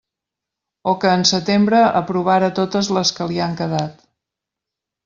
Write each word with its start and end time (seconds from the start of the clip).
O 0.91 0.93
que 1.03 1.11
en 1.17 1.25
setembre 1.33 1.83
aprovara 2.01 2.51
totes 2.63 2.91
les 2.99 3.13
que 3.21 3.31
li 3.35 3.43
han 3.49 3.57
quedat. 3.63 4.07